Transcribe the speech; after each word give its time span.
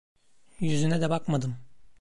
Yüzüne 0.59 1.01
de 1.01 1.09
bakmadım. 1.09 1.55